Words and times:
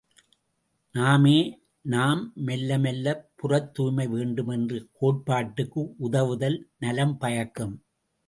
நாமே 0.95 1.35
நாம் 1.85 2.21
மெல்ல 2.45 2.77
மெல்லப் 2.77 3.21
புறத்தூய்மை 3.35 4.05
வேண்டும் 4.07 4.47
என்ற 4.47 4.79
கோட்பாட்டுக்கு 4.99 5.83
உதவுவதல் 5.97 6.57
நலம் 6.79 7.15
பயக்கும். 7.17 7.75